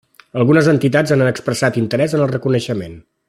[0.43, 3.01] Algunes entitats han expressat interès en el reconeixement.